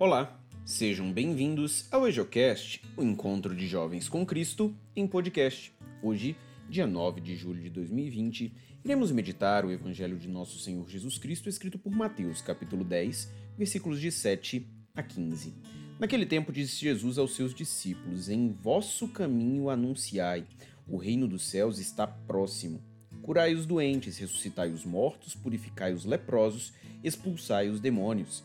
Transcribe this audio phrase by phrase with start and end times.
[0.00, 5.74] Olá, sejam bem-vindos ao EjoCast, o encontro de jovens com Cristo em podcast.
[6.00, 6.36] Hoje,
[6.70, 11.48] dia 9 de julho de 2020, iremos meditar o Evangelho de Nosso Senhor Jesus Cristo
[11.48, 14.64] escrito por Mateus, capítulo 10, versículos de 7
[14.94, 15.52] a 15.
[15.98, 20.46] Naquele tempo disse Jesus aos seus discípulos: Em vosso caminho anunciai,
[20.86, 22.80] o reino dos céus está próximo.
[23.20, 26.72] Curai os doentes, ressuscitai os mortos, purificai os leprosos,
[27.02, 28.44] expulsai os demônios.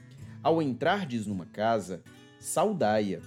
[0.43, 2.03] Ao entrardes numa casa,
[2.39, 3.19] saudai-a.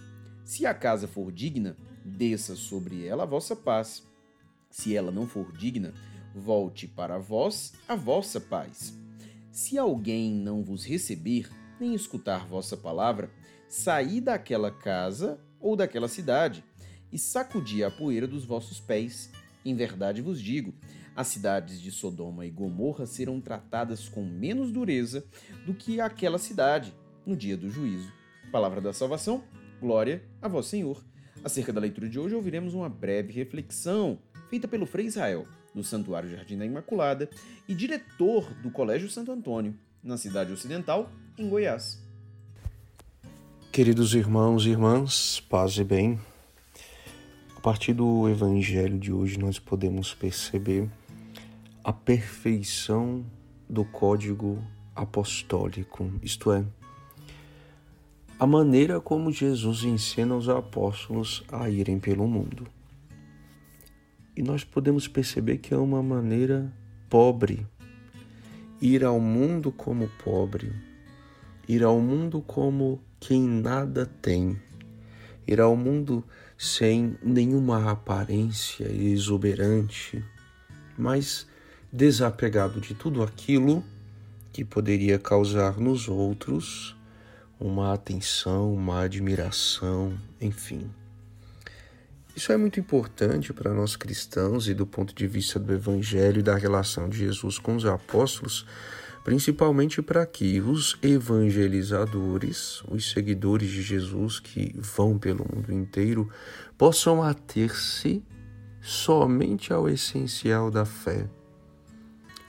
[0.45, 4.05] Se a casa for digna, desça sobre ela a vossa paz.
[4.69, 5.95] Se ela não for digna,
[6.35, 8.93] volte para vós a vossa paz.
[9.53, 11.49] Se alguém não vos receber,
[11.79, 13.31] nem escutar vossa palavra,
[13.69, 16.65] saí daquela casa ou daquela cidade,
[17.13, 19.31] e sacudi a poeira dos vossos pés.
[19.65, 20.75] Em verdade vos digo:
[21.15, 25.25] as cidades de Sodoma e Gomorra serão tratadas com menos dureza
[25.65, 26.93] do que aquela cidade
[27.27, 28.13] no dia do juízo.
[28.51, 29.43] Palavra da salvação,
[29.81, 31.03] glória a vós, Senhor.
[31.43, 36.31] Acerca da leitura de hoje, ouviremos uma breve reflexão feita pelo Frei Israel, do Santuário
[36.31, 37.29] Jardim da Imaculada
[37.69, 42.03] e diretor do Colégio Santo Antônio, na cidade ocidental, em Goiás.
[43.73, 46.21] Queridos irmãos e irmãs, paz e bem.
[47.57, 50.89] A partir do evangelho de hoje nós podemos perceber
[51.83, 53.27] a perfeição
[53.69, 54.63] do código
[54.95, 56.65] apostólico, isto é,
[58.45, 62.67] a maneira como Jesus ensina os apóstolos a irem pelo mundo.
[64.37, 66.71] E nós podemos perceber que é uma maneira
[67.09, 67.67] pobre
[68.83, 70.71] ir ao mundo como pobre,
[71.67, 74.61] ir ao mundo como quem nada tem,
[75.49, 76.23] ir ao mundo
[76.59, 80.23] sem nenhuma aparência exuberante,
[80.99, 81.47] mas
[81.91, 83.83] desapegado de tudo aquilo
[84.53, 86.95] que poderia causar nos outros
[87.59, 90.91] uma atenção, uma admiração, enfim.
[92.37, 96.43] Isso é muito importante para nós cristãos e do ponto de vista do Evangelho e
[96.43, 98.67] da relação de Jesus com os apóstolos,
[99.23, 106.29] principalmente para que os evangelizadores, os seguidores de Jesus que vão pelo mundo inteiro,
[106.77, 108.23] possam ater-se
[108.83, 111.29] somente ao essencial da fé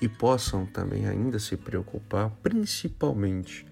[0.02, 3.66] e possam também ainda se preocupar principalmente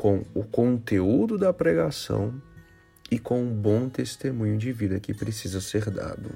[0.00, 2.40] com o conteúdo da pregação
[3.10, 6.30] e com um bom testemunho de vida que precisa ser dado.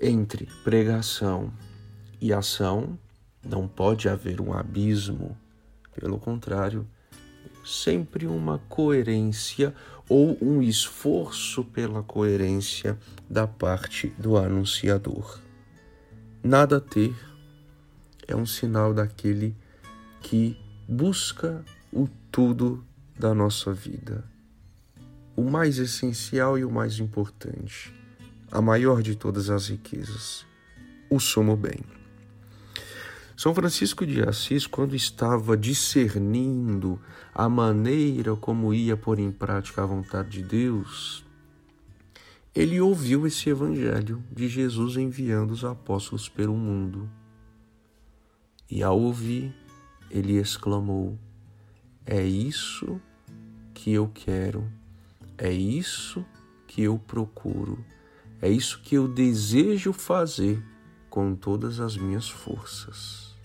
[0.00, 1.52] Entre pregação
[2.20, 2.96] e ação,
[3.44, 5.36] não pode haver um abismo,
[5.92, 6.86] pelo contrário,
[7.64, 9.74] sempre uma coerência
[10.08, 12.96] ou um esforço pela coerência
[13.28, 15.40] da parte do anunciador.
[16.40, 17.16] Nada ter
[18.28, 19.56] é um sinal daquele
[20.20, 20.56] que
[20.86, 22.06] busca o
[22.38, 22.84] tudo
[23.18, 24.24] da nossa vida.
[25.34, 27.92] O mais essencial e o mais importante,
[28.48, 30.46] a maior de todas as riquezas,
[31.10, 31.80] o sumo bem.
[33.36, 37.00] São Francisco de Assis, quando estava discernindo
[37.34, 41.24] a maneira como ia pôr em prática a vontade de Deus,
[42.54, 47.10] ele ouviu esse evangelho de Jesus enviando os apóstolos pelo mundo.
[48.70, 49.52] E ao ouvir,
[50.08, 51.18] ele exclamou:
[52.10, 52.98] É isso
[53.74, 54.66] que eu quero,
[55.36, 56.24] é isso
[56.66, 57.84] que eu procuro,
[58.40, 60.64] é isso que eu desejo fazer
[61.10, 63.36] com todas as minhas forças.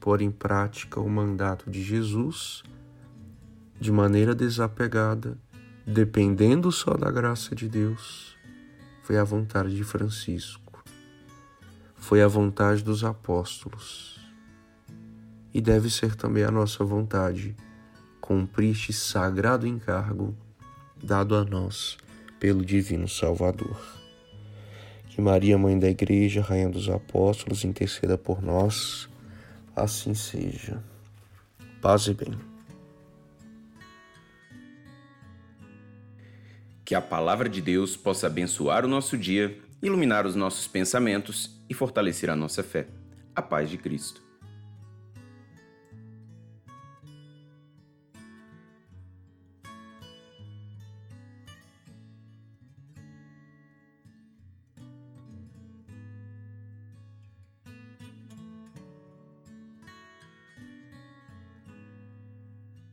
[0.00, 2.64] Pôr em prática o mandato de Jesus
[3.78, 5.38] de maneira desapegada,
[5.86, 8.36] dependendo só da graça de Deus,
[9.04, 10.82] foi a vontade de Francisco,
[11.94, 14.21] foi a vontade dos apóstolos
[15.52, 17.54] e deve ser também a nossa vontade
[18.20, 20.34] cumprir este sagrado encargo
[21.02, 21.96] dado a nós
[22.38, 23.80] pelo Divino Salvador.
[25.08, 29.10] Que Maria, Mãe da Igreja, Rainha dos Apóstolos, interceda por nós
[29.74, 30.82] Assim seja.
[31.80, 32.38] Paz e bem.
[36.84, 41.74] Que a palavra de Deus possa abençoar o nosso dia, iluminar os nossos pensamentos e
[41.74, 42.86] fortalecer a nossa fé.
[43.34, 44.22] A paz de Cristo.